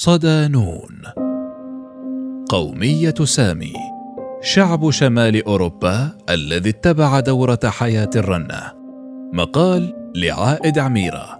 صدانون. 0.00 1.02
قومية 2.48 3.14
سامي 3.24 3.72
شعب 4.42 4.90
شمال 4.90 5.44
أوروبا 5.44 6.10
الذي 6.30 6.70
اتبع 6.70 7.20
دورة 7.20 7.58
حياة 7.64 8.10
الرنة. 8.16 8.72
مقال 9.32 10.12
لعائد 10.16 10.78
عميرة 10.78 11.38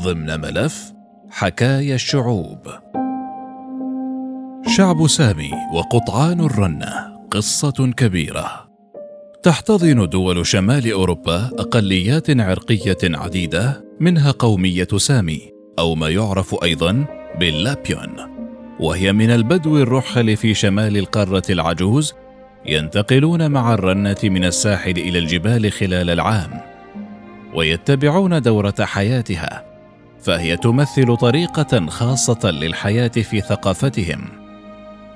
ضمن 0.00 0.40
ملف 0.40 0.92
حكايا 1.30 1.94
الشعوب. 1.94 2.58
شعب 4.76 5.06
سامي 5.06 5.50
وقطعان 5.74 6.40
الرنة 6.40 7.18
قصة 7.30 7.92
كبيرة. 7.96 8.68
تحتضن 9.42 10.08
دول 10.08 10.46
شمال 10.46 10.92
أوروبا 10.92 11.50
أقليات 11.58 12.40
عرقية 12.40 12.98
عديدة 13.04 13.84
منها 14.00 14.30
قومية 14.30 14.88
سامي 14.96 15.40
أو 15.78 15.94
ما 15.94 16.08
يعرف 16.08 16.64
أيضا 16.64 17.23
باللابيون 17.38 18.16
وهي 18.80 19.12
من 19.12 19.30
البدو 19.30 19.78
الرحل 19.78 20.36
في 20.36 20.54
شمال 20.54 20.96
القارة 20.96 21.42
العجوز 21.50 22.14
ينتقلون 22.66 23.50
مع 23.50 23.74
الرنة 23.74 24.16
من 24.24 24.44
الساحل 24.44 24.90
إلى 24.90 25.18
الجبال 25.18 25.72
خلال 25.72 26.10
العام 26.10 26.60
ويتبعون 27.54 28.42
دورة 28.42 28.74
حياتها 28.80 29.64
فهي 30.20 30.56
تمثل 30.56 31.16
طريقة 31.16 31.86
خاصة 31.86 32.50
للحياة 32.50 33.08
في 33.08 33.40
ثقافتهم. 33.40 34.24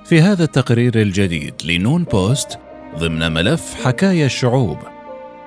في 0.05 0.21
هذا 0.21 0.45
التقرير 0.45 1.03
الجديد 1.03 1.55
لنون 1.65 2.05
بوست 2.05 2.59
ضمن 2.99 3.33
ملف 3.33 3.75
حكايا 3.85 4.27
الشعوب 4.27 4.79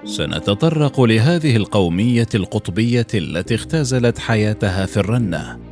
سنتطرق 0.05 1.01
لهذه 1.01 1.55
القومية 1.55 2.27
القطبية 2.35 3.07
التي 3.13 3.55
اختزلت 3.55 4.19
حياتها 4.19 4.85
في 4.85 4.97
الرنة. 4.97 5.70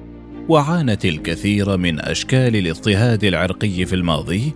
وعانت 0.49 1.05
الكثير 1.05 1.77
من 1.77 1.99
أشكال 1.99 2.55
الاضطهاد 2.55 3.23
العرقي 3.23 3.85
في 3.85 3.95
الماضي 3.95 4.53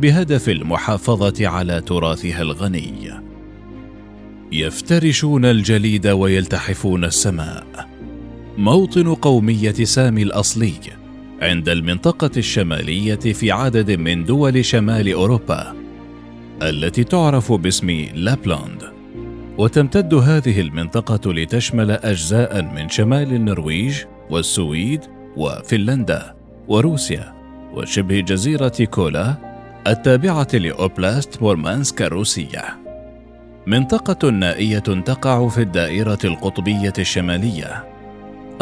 بهدف 0.00 0.48
المحافظة 0.48 1.48
على 1.48 1.80
تراثها 1.80 2.42
الغني. 2.42 3.10
يفترشون 4.52 5.44
الجليد 5.44 6.06
ويلتحفون 6.06 7.04
السماء. 7.04 7.88
موطن 8.58 9.14
قومية 9.14 9.72
سامي 9.72 10.22
الأصلي 10.22 10.72
عند 11.42 11.68
المنطقة 11.68 12.30
الشمالية 12.36 13.14
في 13.14 13.50
عدد 13.50 13.90
من 13.90 14.24
دول 14.24 14.64
شمال 14.64 15.12
أوروبا 15.12 15.74
التي 16.62 17.04
تعرف 17.04 17.52
باسم 17.52 17.90
لابلاند 18.14 18.82
وتمتد 19.58 20.14
هذه 20.14 20.60
المنطقة 20.60 21.32
لتشمل 21.32 21.90
أجزاء 21.90 22.62
من 22.62 22.88
شمال 22.88 23.34
النرويج 23.34 23.94
والسويد 24.30 25.00
وفنلندا 25.36 26.34
وروسيا 26.68 27.34
وشبه 27.74 28.20
جزيرة 28.20 28.84
كولا 28.84 29.34
التابعة 29.86 30.48
لأوبلاست 30.54 31.42
مورمانسك 31.42 32.02
الروسية. 32.02 32.64
منطقة 33.66 34.30
نائية 34.30 34.78
تقع 34.78 35.48
في 35.48 35.60
الدائرة 35.60 36.18
القطبية 36.24 36.92
الشمالية. 36.98 37.84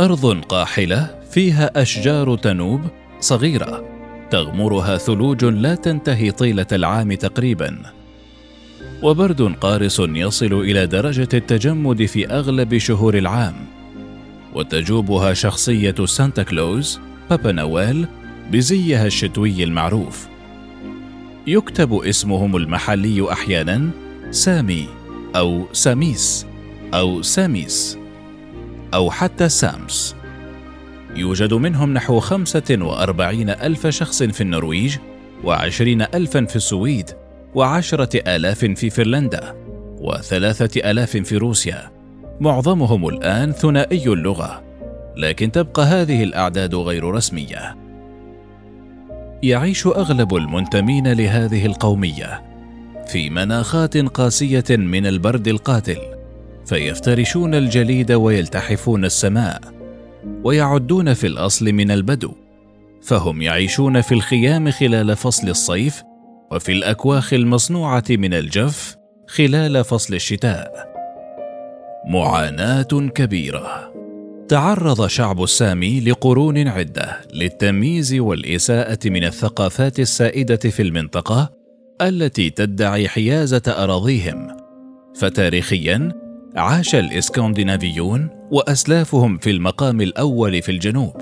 أرض 0.00 0.44
قاحلة 0.44 1.20
فيها 1.30 1.82
أشجار 1.82 2.36
تنوب 2.36 2.80
صغيرة 3.20 3.84
تغمرها 4.30 4.96
ثلوج 4.96 5.44
لا 5.44 5.74
تنتهي 5.74 6.30
طيلة 6.30 6.66
العام 6.72 7.12
تقريبا. 7.12 7.78
وبرد 9.02 9.42
قارس 9.42 10.00
يصل 10.00 10.52
إلى 10.52 10.86
درجة 10.86 11.28
التجمد 11.34 12.04
في 12.04 12.26
أغلب 12.26 12.78
شهور 12.78 13.18
العام. 13.18 13.54
وتجوبها 14.54 15.34
شخصية 15.34 15.94
سانتا 16.04 16.42
كلوز 16.42 17.00
بابا 17.30 17.52
نويل 17.52 18.06
بزيها 18.50 19.06
الشتوي 19.06 19.64
المعروف. 19.64 20.26
يكتب 21.46 21.94
اسمهم 21.94 22.56
المحلي 22.56 23.32
أحيانا 23.32 23.90
سامي 24.30 24.88
أو 25.36 25.66
ساميس 25.72 26.46
أو 26.94 27.22
ساميس 27.22 27.98
أو 28.94 29.10
حتى 29.10 29.48
سامس. 29.48 30.16
يوجد 31.16 31.54
منهم 31.54 31.94
نحو 31.94 32.20
خمسة 32.20 32.78
وأربعين 32.80 33.50
ألف 33.50 33.86
شخص 33.86 34.22
في 34.22 34.40
النرويج 34.40 34.96
وعشرين 35.44 36.02
ألفا 36.02 36.44
في 36.44 36.56
السويد 36.56 37.10
وعشرة 37.54 38.36
آلاف 38.36 38.58
في 38.64 38.90
فنلندا 38.90 39.54
وثلاثة 40.00 40.90
آلاف 40.90 41.16
في 41.16 41.36
روسيا. 41.36 41.99
معظمهم 42.40 43.08
الآن 43.08 43.52
ثنائي 43.52 44.08
اللغة 44.08 44.62
لكن 45.16 45.52
تبقى 45.52 45.82
هذه 45.82 46.22
الأعداد 46.22 46.74
غير 46.74 47.04
رسمية. 47.04 47.76
يعيش 49.42 49.86
أغلب 49.86 50.34
المنتمين 50.34 51.12
لهذه 51.12 51.66
القومية 51.66 52.42
في 53.06 53.30
مناخات 53.30 53.96
قاسية 53.96 54.64
من 54.70 55.06
البرد 55.06 55.48
القاتل 55.48 55.98
فيفترشون 56.66 57.54
الجليد 57.54 58.12
ويلتحفون 58.12 59.04
السماء 59.04 59.60
ويعدون 60.44 61.14
في 61.14 61.26
الأصل 61.26 61.72
من 61.72 61.90
البدو 61.90 62.32
فهم 63.02 63.42
يعيشون 63.42 64.00
في 64.00 64.14
الخيام 64.14 64.70
خلال 64.70 65.16
فصل 65.16 65.48
الصيف 65.48 66.02
وفي 66.52 66.72
الأكواخ 66.72 67.32
المصنوعة 67.32 68.04
من 68.10 68.34
الجف 68.34 68.96
خلال 69.28 69.84
فصل 69.84 70.14
الشتاء. 70.14 70.89
معاناة 72.06 73.08
كبيرة. 73.14 73.92
تعرض 74.48 75.06
شعب 75.06 75.42
السامي 75.42 76.00
لقرون 76.00 76.68
عدة 76.68 77.20
للتمييز 77.34 78.14
والإساءة 78.14 78.98
من 79.04 79.24
الثقافات 79.24 80.00
السائدة 80.00 80.56
في 80.56 80.82
المنطقة 80.82 81.50
التي 82.02 82.50
تدعي 82.50 83.08
حيازة 83.08 83.62
أراضيهم. 83.68 84.56
فتاريخيا 85.16 86.12
عاش 86.56 86.94
الإسكندنافيون 86.94 88.28
وأسلافهم 88.50 89.38
في 89.38 89.50
المقام 89.50 90.00
الأول 90.00 90.62
في 90.62 90.72
الجنوب. 90.72 91.16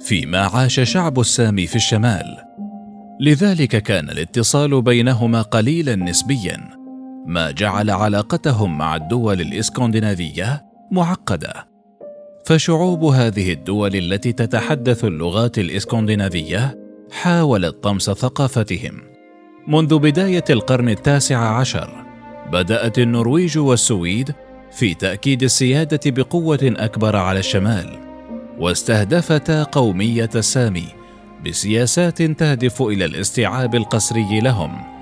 فيما 0.00 0.38
عاش 0.38 0.80
شعب 0.80 1.20
السامي 1.20 1.66
في 1.66 1.76
الشمال. 1.76 2.36
لذلك 3.20 3.82
كان 3.82 4.10
الاتصال 4.10 4.82
بينهما 4.82 5.42
قليلا 5.42 5.96
نسبيا. 5.96 6.79
ما 7.26 7.50
جعل 7.50 7.90
علاقتهم 7.90 8.78
مع 8.78 8.96
الدول 8.96 9.40
الإسكندنافية 9.40 10.64
معقدة. 10.90 11.68
فشعوب 12.46 13.04
هذه 13.04 13.52
الدول 13.52 13.96
التي 13.96 14.32
تتحدث 14.32 15.04
اللغات 15.04 15.58
الإسكندنافية 15.58 16.78
حاولت 17.12 17.82
طمس 17.82 18.10
ثقافتهم. 18.10 19.00
منذ 19.68 19.98
بداية 19.98 20.44
القرن 20.50 20.88
التاسع 20.88 21.58
عشر 21.58 22.04
بدأت 22.52 22.98
النرويج 22.98 23.58
والسويد 23.58 24.34
في 24.72 24.94
تأكيد 24.94 25.42
السيادة 25.42 26.00
بقوة 26.06 26.58
أكبر 26.62 27.16
على 27.16 27.38
الشمال 27.38 27.98
واستهدفتا 28.58 29.62
قومية 29.62 30.30
السامي 30.34 30.86
بسياسات 31.46 32.22
تهدف 32.22 32.82
إلى 32.82 33.04
الاستيعاب 33.04 33.74
القسري 33.74 34.40
لهم. 34.40 34.99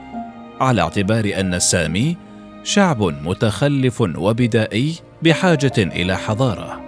على 0.61 0.83
اعتبار 0.83 1.33
أن 1.37 1.55
السامي 1.55 2.17
شعب 2.63 3.03
متخلف 3.03 4.01
وبدائي 4.01 4.95
بحاجة 5.23 5.73
إلى 5.79 6.17
حضارة. 6.17 6.81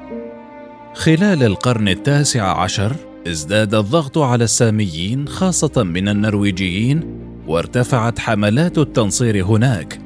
خلال 0.94 1.42
القرن 1.42 1.88
التاسع 1.88 2.60
عشر 2.60 2.96
ازداد 3.26 3.74
الضغط 3.74 4.18
على 4.18 4.44
الساميين 4.44 5.28
خاصة 5.28 5.82
من 5.82 6.08
النرويجيين 6.08 7.20
وارتفعت 7.46 8.18
حملات 8.18 8.78
التنصير 8.78 9.44
هناك 9.44 10.00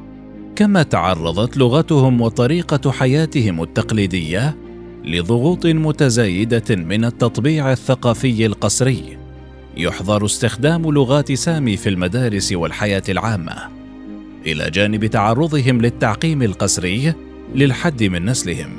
كما 0.57 0.83
تعرضت 0.83 1.57
لغتهم 1.57 2.21
وطريقة 2.21 2.91
حياتهم 2.91 3.63
التقليدية 3.63 4.57
لضغوط 5.05 5.67
متزايدة 5.67 6.77
من 6.77 7.05
التطبيع 7.05 7.73
الثقافي 7.73 8.47
القسري. 8.47 9.24
يحظر 9.77 10.25
استخدام 10.25 10.91
لغات 10.91 11.33
سامي 11.33 11.77
في 11.77 11.89
المدارس 11.89 12.53
والحياة 12.53 13.03
العامة. 13.09 13.57
إلى 14.47 14.71
جانب 14.71 15.07
تعرضهم 15.07 15.81
للتعقيم 15.81 16.43
القسري 16.43 17.15
للحد 17.55 18.03
من 18.03 18.25
نسلهم. 18.25 18.71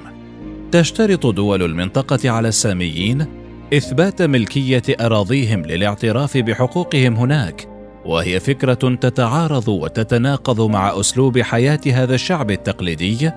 تشترط 0.72 1.28
دول 1.28 1.64
المنطقة 1.64 2.30
على 2.30 2.48
الساميين 2.48 3.26
إثبات 3.74 4.22
ملكية 4.22 4.84
أراضيهم 4.90 5.62
للاعتراف 5.62 6.38
بحقوقهم 6.38 7.16
هناك 7.16 7.68
وهي 8.06 8.40
فكرة 8.40 8.96
تتعارض 8.96 9.68
وتتناقض 9.68 10.62
مع 10.62 11.00
أسلوب 11.00 11.40
حياة 11.40 11.80
هذا 11.88 12.16
الشعب 12.16 12.52
التقليدي 12.52 13.32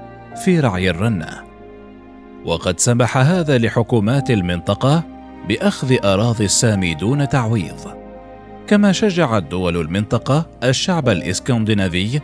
في 0.44 0.60
رعي 0.60 0.90
الرنة. 0.90 1.28
وقد 2.44 2.80
سمح 2.80 3.16
هذا 3.16 3.58
لحكومات 3.58 4.30
المنطقة 4.30 5.17
بأخذ 5.48 5.96
أراضي 6.04 6.44
السامي 6.44 6.94
دون 6.94 7.28
تعويض. 7.28 7.98
كما 8.66 8.92
شجعت 8.92 9.42
دول 9.42 9.76
المنطقة 9.76 10.46
الشعب 10.64 11.08
الإسكندنافي 11.08 12.20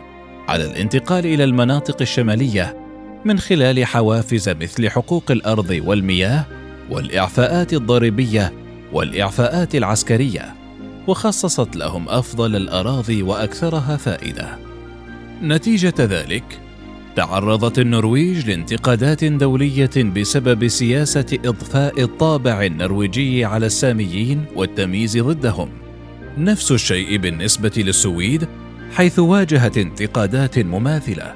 على 0.48 0.64
الانتقال 0.64 1.26
إلى 1.26 1.44
المناطق 1.44 1.96
الشمالية 2.00 2.76
من 3.24 3.38
خلال 3.38 3.86
حوافز 3.86 4.48
مثل 4.48 4.90
حقوق 4.90 5.30
الأرض 5.30 5.80
والمياه 5.84 6.44
والإعفاءات 6.90 7.72
الضريبية 7.72 8.52
والإعفاءات 8.92 9.74
العسكرية 9.74 10.54
وخصصت 11.06 11.76
لهم 11.76 12.08
أفضل 12.08 12.56
الأراضي 12.56 13.22
وأكثرها 13.22 13.96
فائدة. 13.96 14.58
نتيجة 15.42 15.94
ذلك 15.98 16.60
تعرضت 17.16 17.78
النرويج 17.78 18.50
لانتقادات 18.50 19.24
دولية 19.24 19.90
بسبب 19.96 20.68
سياسة 20.68 21.38
إضفاء 21.44 22.02
الطابع 22.02 22.62
النرويجي 22.62 23.44
على 23.44 23.66
الساميين 23.66 24.44
والتمييز 24.56 25.18
ضدهم. 25.18 25.68
نفس 26.38 26.72
الشيء 26.72 27.16
بالنسبة 27.16 27.72
للسويد 27.76 28.48
حيث 28.92 29.18
واجهت 29.18 29.78
انتقادات 29.78 30.58
مماثلة. 30.58 31.34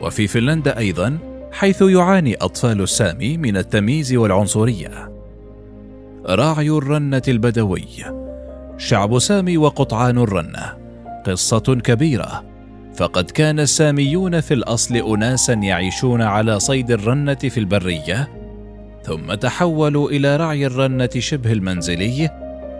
وفي 0.00 0.26
فنلندا 0.26 0.78
أيضا 0.78 1.18
حيث 1.52 1.82
يعاني 1.82 2.34
أطفال 2.34 2.80
السامي 2.82 3.36
من 3.36 3.56
التمييز 3.56 4.14
والعنصرية. 4.14 5.12
راعي 6.26 6.70
الرنة 6.70 7.22
البدوي. 7.28 7.86
شعب 8.78 9.18
سامي 9.18 9.56
وقطعان 9.58 10.18
الرنة. 10.18 10.74
قصة 11.26 11.80
كبيرة. 11.84 12.55
فقد 12.96 13.30
كان 13.30 13.60
الساميون 13.60 14.40
في 14.40 14.54
الأصل 14.54 14.96
اناسا 14.96 15.52
يعيشون 15.52 16.22
على 16.22 16.60
صيد 16.60 16.90
الرنة 16.90 17.34
في 17.34 17.60
البرية 17.60 18.28
ثم 19.02 19.34
تحولوا 19.34 20.10
إلى 20.10 20.36
رعي 20.36 20.66
الرنة 20.66 21.10
شبه 21.18 21.52
المنزلي 21.52 22.30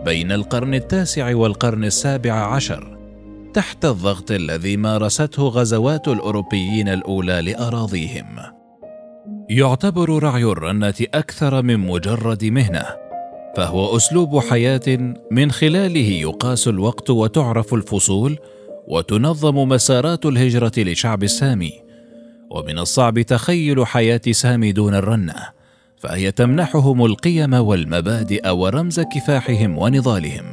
بين 0.05 0.33
القرن 0.33 0.75
التاسع 0.75 1.35
والقرن 1.35 1.85
السابع 1.85 2.33
عشر 2.33 2.99
تحت 3.55 3.85
الضغط 3.85 4.31
الذي 4.31 4.77
مارسته 4.77 5.43
غزوات 5.43 6.09
الأوروبيين 6.09 6.89
الأولى 6.89 7.43
لأراضيهم. 7.43 8.37
يعتبر 9.51 10.23
رعي 10.23 10.45
الرنة 10.45 10.95
أكثر 11.15 11.63
من 11.63 11.79
مجرد 11.79 12.45
مهنة 12.45 12.85
فهو 13.57 13.97
أسلوب 13.97 14.39
حياة 14.39 15.15
من 15.31 15.51
خلاله 15.51 16.11
يقاس 16.11 16.69
الوقت 16.69 17.11
وتعرف 17.11 17.75
الفصول 17.75 18.39
وتنظم 18.89 19.69
مسارات 19.69 20.27
الهجرة 20.27 20.73
لشعب 20.79 21.23
السامي. 21.23 21.73
ومن 22.51 22.79
الصعب 22.79 23.21
تخيل 23.21 23.87
حياة 23.87 24.21
سامي 24.31 24.73
دون 24.73 24.95
الرنة 24.95 25.35
فهي 25.99 26.33
تمنحهم 26.33 27.05
القيم 27.05 27.55
والمبادئ 27.55 28.51
ورمز 28.51 29.01
كفاحهم 29.01 29.79
ونضالهم. 29.79 30.45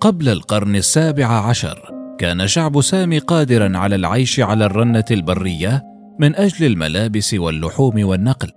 قبل 0.00 0.28
القرن 0.28 0.76
السابع 0.76 1.26
عشر 1.26 1.90
كان 2.18 2.46
شعب 2.46 2.80
سامي 2.80 3.18
قادرا 3.18 3.78
على 3.78 3.94
العيش 3.94 4.40
على 4.40 4.64
الرنة 4.64 5.04
البرية 5.10 5.82
من 6.18 6.36
أجل 6.36 6.66
الملابس 6.66 7.34
واللحوم 7.34 8.04
والنقل. 8.04 8.50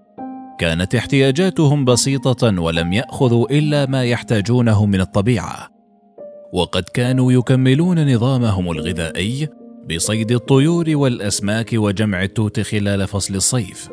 كانت 0.60 0.96
احتياجاتهم 0.96 1.86
بسيطة 1.86 2.62
ولم 2.62 2.94
يأخذوا 2.94 3.52
إلا 3.52 3.86
ما 3.86 4.04
يحتاجونه 4.04 4.86
من 4.86 5.02
الطبيعة. 5.02 5.77
وقد 6.54 6.84
كانوا 6.84 7.32
يكملون 7.32 8.14
نظامهم 8.14 8.72
الغذائي 8.72 9.50
بصيد 9.90 10.32
الطيور 10.32 10.86
والأسماك 10.90 11.70
وجمع 11.74 12.24
التوت 12.24 12.60
خلال 12.60 13.08
فصل 13.08 13.36
الصيف. 13.36 13.90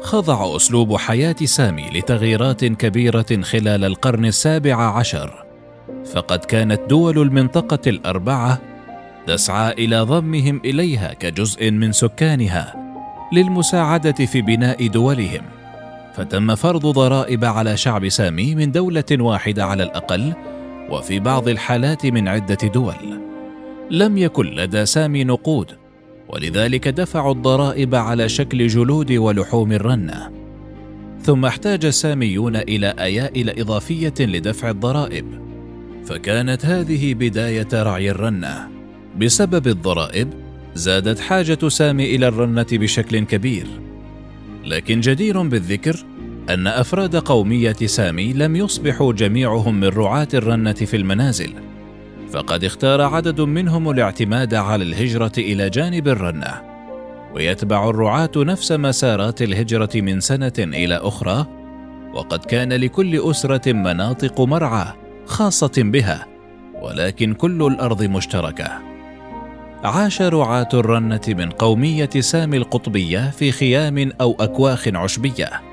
خضع 0.00 0.56
أسلوب 0.56 0.96
حياة 0.96 1.36
سامي 1.44 1.90
لتغييرات 1.94 2.64
كبيرة 2.64 3.42
خلال 3.42 3.84
القرن 3.84 4.24
السابع 4.24 4.98
عشر. 4.98 5.44
فقد 6.12 6.38
كانت 6.38 6.80
دول 6.90 7.18
المنطقة 7.18 7.90
الأربعة 7.90 8.60
تسعى 9.26 9.72
إلى 9.72 10.00
ضمهم 10.00 10.60
إليها 10.64 11.12
كجزء 11.12 11.70
من 11.70 11.92
سكانها 11.92 12.74
للمساعدة 13.32 14.26
في 14.26 14.42
بناء 14.42 14.86
دولهم. 14.86 15.42
فتم 16.14 16.54
فرض 16.54 16.86
ضرائب 16.86 17.44
على 17.44 17.76
شعب 17.76 18.08
سامي 18.08 18.54
من 18.54 18.72
دولة 18.72 19.04
واحدة 19.12 19.64
على 19.64 19.82
الأقل 19.82 20.34
وفي 20.90 21.20
بعض 21.20 21.48
الحالات 21.48 22.06
من 22.06 22.28
عدة 22.28 22.68
دول. 22.74 22.94
لم 23.90 24.18
يكن 24.18 24.46
لدى 24.46 24.86
سامي 24.86 25.24
نقود 25.24 25.66
ولذلك 26.28 26.88
دفعوا 26.88 27.32
الضرائب 27.32 27.94
على 27.94 28.28
شكل 28.28 28.66
جلود 28.66 29.12
ولحوم 29.12 29.72
الرنه 29.72 30.30
ثم 31.22 31.44
احتاج 31.44 31.84
الساميون 31.84 32.56
إلى 32.56 32.94
أيائل 32.98 33.60
إضافية 33.60 34.14
لدفع 34.20 34.70
الضرائب. 34.70 35.40
فكانت 36.06 36.66
هذه 36.66 37.14
بداية 37.14 37.68
رعي 37.72 38.10
الرنه 38.10 38.68
بسبب 39.18 39.66
الضرائب 39.66 40.28
زادت 40.74 41.18
حاجة 41.20 41.68
سامي 41.68 42.16
إلى 42.16 42.28
الرنة 42.28 42.66
بشكل 42.72 43.18
كبير. 43.18 43.66
لكن 44.64 45.00
جدير 45.00 45.42
بالذكر 45.42 46.04
أن 46.54 46.66
أفراد 46.66 47.16
قومية 47.16 47.76
سامي 47.86 48.32
لم 48.32 48.56
يصبحوا 48.56 49.12
جميعهم 49.12 49.80
من 49.80 49.88
رعاة 49.88 50.28
الرنة 50.34 50.72
في 50.72 50.96
المنازل، 50.96 51.52
فقد 52.32 52.64
اختار 52.64 53.00
عدد 53.00 53.40
منهم 53.40 53.90
الاعتماد 53.90 54.54
على 54.54 54.84
الهجرة 54.84 55.32
إلى 55.38 55.70
جانب 55.70 56.08
الرنة، 56.08 56.62
ويتبع 57.34 57.90
الرعاة 57.90 58.30
نفس 58.36 58.72
مسارات 58.72 59.42
الهجرة 59.42 59.90
من 59.94 60.20
سنة 60.20 60.52
إلى 60.58 60.94
أخرى، 60.94 61.46
وقد 62.14 62.44
كان 62.44 62.72
لكل 62.72 63.30
أسرة 63.30 63.72
مناطق 63.72 64.40
مرعى 64.40 64.86
خاصة 65.26 65.72
بها، 65.76 66.26
ولكن 66.82 67.34
كل 67.34 67.66
الأرض 67.66 68.02
مشتركة. 68.02 68.68
عاش 69.84 70.22
رعاة 70.22 70.68
الرنة 70.74 71.20
من 71.28 71.50
قومية 71.50 72.10
سامي 72.20 72.56
القطبية 72.56 73.30
في 73.30 73.52
خيام 73.52 74.12
أو 74.20 74.36
أكواخ 74.40 74.88
عشبية، 74.88 75.69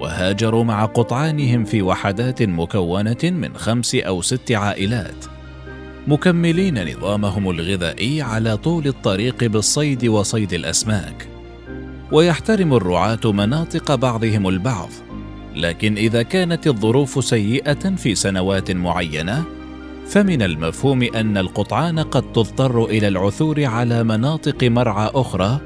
وهاجروا 0.00 0.64
مع 0.64 0.84
قطعانهم 0.84 1.64
في 1.64 1.82
وحدات 1.82 2.42
مكونة 2.42 3.24
من 3.24 3.56
خمس 3.56 3.94
أو 3.94 4.22
ست 4.22 4.52
عائلات. 4.52 5.24
مكملين 6.06 6.92
نظامهم 6.92 7.50
الغذائي 7.50 8.22
على 8.22 8.56
طول 8.56 8.86
الطريق 8.86 9.44
بالصيد 9.44 10.06
وصيد 10.06 10.52
الأسماك. 10.52 11.28
ويحترم 12.12 12.74
الرعاة 12.74 13.20
مناطق 13.24 13.94
بعضهم 13.94 14.48
البعض. 14.48 14.88
لكن 15.56 15.96
إذا 15.96 16.22
كانت 16.22 16.66
الظروف 16.66 17.24
سيئة 17.24 17.96
في 17.96 18.14
سنوات 18.14 18.70
معينة 18.70 19.44
فمن 20.06 20.42
المفهوم 20.42 21.02
أن 21.02 21.38
القطعان 21.38 21.98
قد 21.98 22.32
تضطر 22.32 22.84
إلى 22.84 23.08
العثور 23.08 23.64
على 23.64 24.04
مناطق 24.04 24.64
مرعى 24.64 25.10
أخرى 25.14 25.60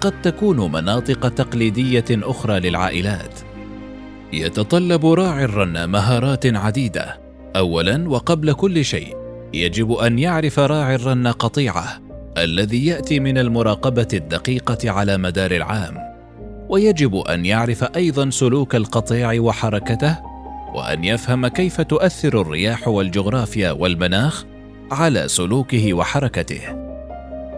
قد 0.00 0.22
تكون 0.22 0.72
مناطق 0.72 1.28
تقليدية 1.28 2.04
أخرى 2.10 2.60
للعائلات. 2.60 3.45
يتطلب 4.32 5.06
راعي 5.06 5.44
الرنة 5.44 5.86
مهارات 5.86 6.46
عديدة. 6.46 7.20
أولا 7.56 8.08
وقبل 8.08 8.52
كل 8.52 8.84
شيء 8.84 9.16
يجب 9.54 9.92
أن 9.92 10.18
يعرف 10.18 10.58
راعي 10.58 10.94
الرنة 10.94 11.30
قطيعة 11.30 12.00
الذي 12.38 12.86
يأتي 12.86 13.20
من 13.20 13.38
المراقبة 13.38 14.08
الدقيقة 14.12 14.90
على 14.90 15.16
مدار 15.16 15.50
العام. 15.50 15.98
ويجب 16.68 17.16
أن 17.16 17.46
يعرف 17.46 17.84
أيضا 17.96 18.30
سلوك 18.30 18.74
القطيع 18.74 19.40
وحركته 19.40 20.18
وأن 20.74 21.04
يفهم 21.04 21.46
كيف 21.46 21.80
تؤثر 21.80 22.40
الرياح 22.40 22.88
والجغرافيا 22.88 23.70
والمناخ 23.70 24.44
على 24.90 25.28
سلوكه 25.28 25.94
وحركته. 25.94 26.60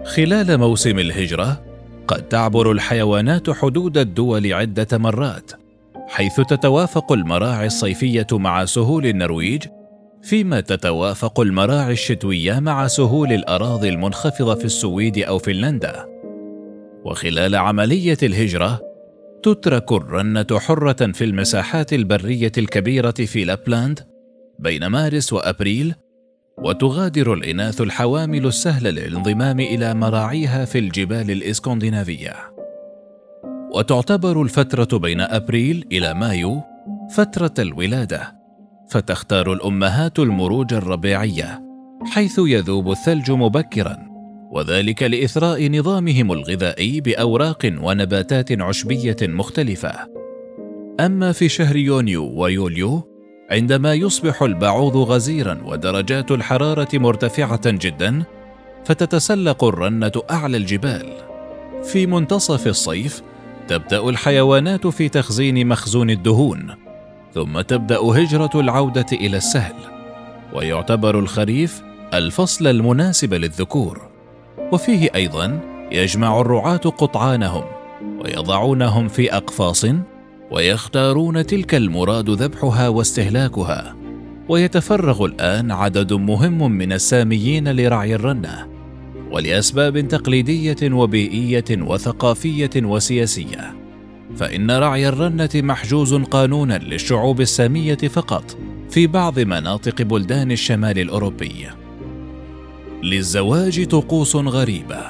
خلال 0.05 0.59
موسم 0.59 0.99
الهجرة 0.99 1.63
قد 2.09 2.29
تعبر 2.29 2.73
الحيوانات 2.73 3.51
حدود 3.51 3.99
الدول 3.99 4.53
عدة 4.53 4.99
مرات. 4.99 5.68
حيث 6.09 6.41
تتوافق 6.41 7.13
المراعي 7.13 7.67
الصيفية 7.67 8.27
مع 8.33 8.65
سهول 8.65 9.07
النرويج 9.07 9.63
فيما 10.23 10.61
تتوافق 10.61 11.41
المراعي 11.41 11.93
الشتوية 11.93 12.59
مع 12.59 12.87
سهول 12.87 13.33
الأراضي 13.33 13.89
المنخفضة 13.89 14.55
في 14.55 14.65
السويد 14.65 15.19
أو 15.19 15.39
فنلندا. 15.39 16.07
وخلال 17.05 17.57
عملية 17.57 18.17
الهجرة 18.23 18.81
تترك 19.43 19.93
الرنة 19.93 20.47
حرة 20.53 21.13
في 21.13 21.25
المساحات 21.25 21.93
البرية 21.93 22.53
الكبيرة 22.59 23.11
في 23.11 23.45
لابلاند 23.45 24.01
بين 24.59 24.87
مارس 24.87 25.33
وأبريل 25.33 25.95
وتغادر 26.59 27.33
الإناث 27.33 27.81
الحوامل 27.81 28.47
السهل 28.47 28.95
للانضمام 28.95 29.61
إلى 29.61 29.95
مراعيها 29.95 30.65
في 30.65 30.79
الجبال 30.79 31.31
الإسكندنافية. 31.31 32.35
وتعتبر 33.79 34.43
الفترة 34.43 34.99
بين 34.99 35.21
أبريل 35.21 35.87
إلى 35.93 36.15
مايو 36.15 36.63
فترة 37.11 37.55
الولادة، 37.59 38.37
فتختار 38.91 39.53
الأمهات 39.53 40.19
المروج 40.19 40.75
الربيعية، 40.75 41.63
حيث 42.05 42.41
يذوب 42.45 42.91
الثلج 42.91 43.31
مبكرًا، 43.31 43.97
وذلك 44.51 45.03
لإثراء 45.03 45.71
نظامهم 45.71 46.33
الغذائي 46.33 47.01
بأوراق 47.01 47.73
ونباتات 47.83 48.61
عشبية 48.61 49.17
مختلفة. 49.23 49.93
أما 51.01 51.33
في 51.33 51.49
شهر 51.49 51.77
يونيو 51.77 52.41
ويوليو، 52.41 53.03
عندما 53.51 53.95
يصبح 53.95 54.43
البعوض 54.43 54.97
غزيرًا 54.97 55.59
ودرجات 55.65 56.31
الحرارة 56.31 56.89
مرتفعة 56.95 57.71
جدًا، 57.71 58.25
فتتسلق 58.85 59.65
الرنة 59.65 60.13
أعلى 60.31 60.57
الجبال. 60.57 61.13
في 61.83 62.07
منتصف 62.07 62.67
الصيف 62.67 63.23
تبدأ 63.69 64.09
الحيوانات 64.09 64.87
في 64.87 65.09
تخزين 65.09 65.69
مخزون 65.69 66.11
الدهون 66.11 66.75
ثم 67.35 67.61
تبدأ 67.61 67.99
هجرة 67.99 68.51
العودة 68.55 69.07
إلى 69.13 69.37
السهل 69.37 69.75
ويعتبر 70.55 71.19
الخريف 71.19 71.83
الفصل 72.15 72.67
المناسب 72.67 73.35
للذكور. 73.35 74.09
وفيه 74.73 75.09
أيضا 75.15 75.61
يجمع 75.93 76.41
الرعاة 76.41 76.77
قطعانهم 76.77 77.65
ويضعونهم 78.25 79.09
في 79.09 79.33
أقفاص 79.33 79.87
ويختارون 80.51 81.47
تلك 81.47 81.75
المراد 81.75 82.31
ذبحها 82.31 82.89
واستهلاكها. 82.89 83.97
ويتفرغ 84.49 85.25
الآن 85.25 85.71
عدد 85.71 86.13
مهم 86.13 86.73
من 86.73 86.93
الساميين 86.93 87.73
لرعي 87.73 88.15
الرنة. 88.15 88.78
ولأسباب 89.31 90.09
تقليدية 90.09 90.93
وبيئية 90.93 91.65
وثقافية 91.71 92.71
وسياسية 92.77 93.75
فإن 94.37 94.71
رعي 94.71 95.09
الرنة 95.09 95.51
محجوز 95.55 96.15
قانونا 96.15 96.79
للشعوب 96.79 97.41
السامية 97.41 97.95
فقط 97.95 98.57
في 98.91 99.07
بعض 99.07 99.39
مناطق 99.39 100.03
بلدان 100.03 100.53
الشمال 100.53 100.99
الأوروبي. 100.99 101.67
للزواج 103.03 103.87
طقوس 103.87 104.37
غريبة. 104.37 105.01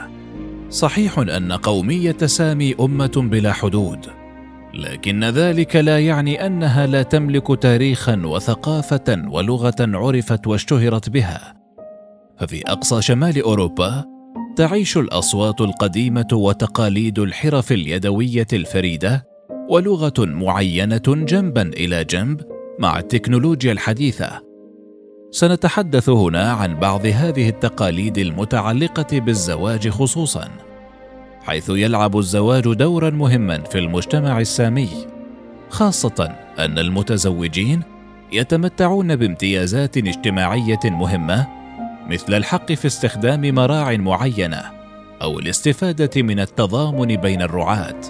صحيح 0.71 1.19
أن 1.19 1.53
قومية 1.53 2.17
سامي 2.27 2.75
أمة 2.81 3.13
بلا 3.17 3.53
حدود 3.53 4.07
لكن 4.75 5.25
ذلك 5.25 5.77
لا 5.77 5.99
يعني 5.99 6.47
أنها 6.47 6.87
لا 6.87 7.03
تملك 7.03 7.63
تاريخا 7.63 8.23
وثقافة 8.25 9.25
ولغة 9.29 9.77
عرفت 9.81 10.47
واشتهرت 10.47 11.09
بها. 11.09 11.58
ففي 12.39 12.63
أقصى 12.67 13.03
شمال 13.03 13.43
أوروبا 13.43 14.05
تعيش 14.57 14.97
الأصوات 14.97 15.61
القديمة 15.61 16.29
وتقاليد 16.33 17.19
الحرف 17.19 17.73
اليدوية 17.73 18.47
الفريدة 18.53 19.27
ولغة 19.69 20.15
معينة 20.19 21.03
جنبا 21.07 21.63
إلى 21.63 22.05
جنب 22.05 22.41
مع 22.79 22.99
التكنولوجيا 22.99 23.73
الحديثة. 23.73 24.43
سنتحدث 25.31 26.09
هنا 26.09 26.53
عن 26.53 26.75
بعض 26.75 27.07
هذه 27.07 27.49
التقاليد 27.49 28.19
المتعلقة 28.19 29.19
بالزواج 29.19 29.89
خصوصا 29.89 30.49
حيث 31.41 31.71
يلعب 31.71 32.19
الزواج 32.19 32.73
دورا 32.73 33.11
مهما 33.11 33.59
في 33.59 33.79
المجتمع 33.79 34.41
السامي 34.41 34.89
خاصة 35.71 36.37
أن 36.59 36.79
المتزوجين 36.79 37.83
يتمتعون 38.33 39.17
بامتيازات 39.17 39.97
اجتماعية 39.97 40.81
مهمة 40.85 41.58
مثل 42.09 42.35
الحق 42.35 42.73
في 42.73 42.87
استخدام 42.87 43.55
مراع 43.55 43.97
معينة 43.97 44.63
أو 45.23 45.39
الاستفادة 45.39 46.23
من 46.23 46.41
التضامن 46.41 47.17
بين 47.17 47.43
الرعاة. 47.43 48.01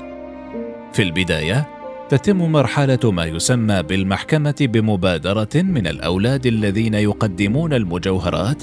في 0.92 1.02
البداية 1.02 1.68
تتم 2.08 2.36
مرحلة 2.36 2.98
ما 3.04 3.24
يسمى 3.24 3.82
بالمحكمة 3.82 4.54
بمبادرة 4.60 5.48
من 5.54 5.86
الأولاد 5.86 6.46
الذين 6.46 6.94
يقدمون 6.94 7.72
المجوهرات 7.72 8.62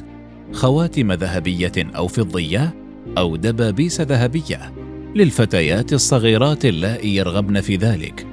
خواتم 0.52 1.12
ذهبية 1.12 1.72
أو 1.78 2.08
فضية 2.08 2.76
أو 3.18 3.36
دبابيس 3.36 4.02
ذهبية 4.02 4.74
للفتيات 5.16 5.94
الصغيرات 5.94 6.66
اللائي 6.66 7.16
يرغبن 7.16 7.62
في 7.62 7.76
ذلك. 7.76 8.28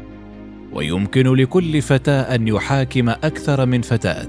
ويمكن 0.73 1.35
لكل 1.35 1.83
فتاة 1.83 2.35
أن 2.35 2.49
يحاكم 2.49 3.09
أكثر 3.09 3.67
من 3.67 3.83
فتاة. 3.83 4.29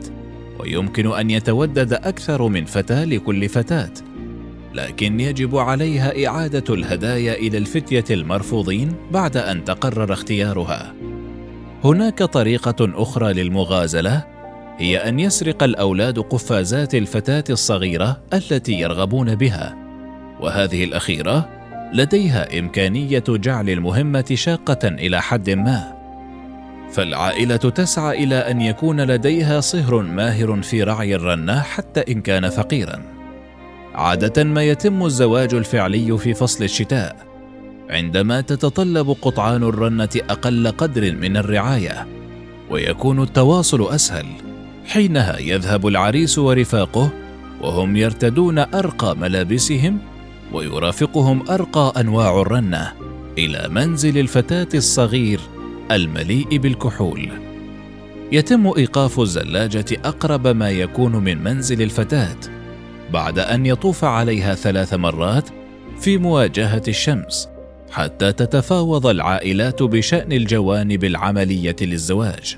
ويمكن 0.59 1.07
أن 1.07 1.29
يتودد 1.29 1.93
أكثر 1.93 2.47
من 2.47 2.65
فتاة 2.65 3.05
لكل 3.05 3.49
فتاة 3.49 3.91
لكن 4.73 5.19
يجب 5.19 5.57
عليها 5.57 6.27
إعادة 6.27 6.73
الهدايا 6.73 7.33
إلى 7.33 7.57
الفتية 7.57 8.03
المرفوضين 8.11 8.93
بعد 9.11 9.37
أن 9.37 9.63
تقرر 9.63 10.13
اختيارها. 10.13 10.93
هناك 11.83 12.23
طريقة 12.23 12.75
أخرى 12.81 13.33
للمغازلة 13.33 14.25
هي 14.77 14.97
أن 14.97 15.19
يسرق 15.19 15.63
الأولاد 15.63 16.19
قفازات 16.19 16.95
الفتاة 16.95 17.43
الصغيرة 17.49 18.21
التي 18.33 18.73
يرغبون 18.73 19.35
بها 19.35 19.77
وهذه 20.39 20.83
الأخيرة 20.83 21.49
لديها 21.93 22.59
إمكانية 22.59 23.23
جعل 23.29 23.69
المهمة 23.69 24.25
شاقة 24.33 24.87
إلى 24.87 25.21
حد 25.21 25.49
ما. 25.49 26.02
فالعائلة 26.91 27.55
تسعى 27.55 28.23
إلى 28.23 28.35
أن 28.35 28.61
يكون 28.61 29.01
لديها 29.01 29.59
صهر 29.59 30.01
ماهر 30.01 30.61
في 30.61 30.83
رعي 30.83 31.15
الرنه 31.15 31.61
حتى 31.61 32.11
إن 32.11 32.21
كان 32.21 32.49
فقيرا. 32.49 33.01
عادة 33.95 34.43
ما 34.43 34.63
يتم 34.63 35.05
الزواج 35.05 35.53
الفعلي 35.53 36.17
في 36.17 36.33
فصل 36.33 36.63
الشتاء 36.63 37.33
عندما 37.89 38.41
تتطلب 38.41 39.15
قطعان 39.21 39.63
الرنة 39.63 40.09
أقل 40.29 40.67
قدر 40.67 41.15
من 41.15 41.37
الرعاية 41.37 42.07
ويكون 42.69 43.23
التواصل 43.23 43.89
أسهل 43.89 44.25
حينها 44.85 45.39
يذهب 45.39 45.87
العريس 45.87 46.39
ورفاقه 46.39 47.09
وهم 47.61 47.95
يرتدون 47.95 48.59
أرقى 48.59 49.17
ملابسهم 49.17 49.97
ويرافقهم 50.53 51.49
أرقى 51.49 52.01
أنواع 52.01 52.41
الرنة 52.41 52.93
إلى 53.37 53.69
منزل 53.69 54.17
الفتاة 54.17 54.67
الصغير 54.73 55.39
المليء 55.91 56.57
بالكحول. 56.57 57.29
يتم 58.31 58.67
إيقاف 58.77 59.19
الزلاجة 59.19 59.85
أقرب 60.05 60.47
ما 60.47 60.69
يكون 60.69 61.15
من 61.15 61.43
منزل 61.43 61.81
الفتاة 61.81 62.37
بعد 63.13 63.39
أن 63.39 63.65
يطوف 63.65 64.03
عليها 64.05 64.55
ثلاث 64.55 64.93
مرات 64.93 65.49
في 65.99 66.17
مواجهة 66.17 66.81
الشمس 66.87 67.49
حتى 67.91 68.31
تتفاوض 68.31 69.07
العائلات 69.07 69.83
بشأن 69.83 70.31
الجوانب 70.31 71.03
العملية 71.03 71.75
للزواج. 71.81 72.57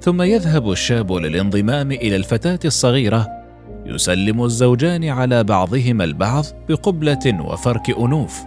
ثم 0.00 0.22
يذهب 0.22 0.70
الشاب 0.70 1.12
للانضمام 1.12 1.92
إلى 1.92 2.16
الفتاة 2.16 2.58
الصغيرة 2.64 3.28
يسلم 3.86 4.44
الزوجان 4.44 5.04
على 5.04 5.44
بعضهما 5.44 6.04
البعض 6.04 6.44
بقبلة 6.68 7.44
وفرك 7.44 7.90
أنوف. 7.98 8.40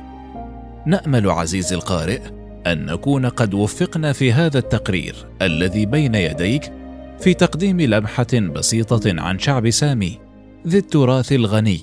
نأمل 0.86 1.30
عزيزي 1.30 1.76
القارئ 1.76 2.22
أن 2.68 2.86
نكون 2.86 3.26
قد 3.26 3.54
وفقنا 3.54 4.14
في 4.14 4.34
هذا 4.34 4.60
التقرير 4.60 5.16
الذي 5.42 5.86
بين 5.86 6.16
يديك 6.16 6.74
في 7.20 7.34
تقديم 7.34 7.82
لمحة 7.82 8.34
بسيطة 8.34 9.22
عن 9.22 9.40
شعب 9.40 9.70
سامي 9.70 10.20
ذي 10.68 10.78
التراث 10.78 11.32
الغني 11.32 11.82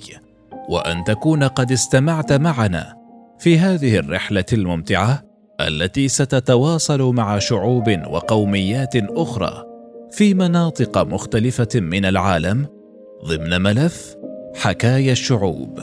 وأن 0.69 1.05
تكون 1.05 1.45
قد 1.45 1.73
استمعت 1.73 2.33
معنا 2.33 2.95
في 3.39 3.59
هذه 3.59 3.97
الرحلة 3.97 4.45
الممتعة 4.53 5.23
التي 5.61 6.09
ستتواصل 6.09 7.15
مع 7.15 7.39
شعوب 7.39 7.89
وقوميات 8.11 8.97
أخرى 8.97 9.65
في 10.13 10.35
مناطق 10.35 10.99
مختلفة 10.99 11.69
من 11.75 12.05
العالم 12.05 12.67
ضمن 13.25 13.63
ملف 13.63 14.17
حكايا 14.55 15.13
الشعوب. 15.13 15.81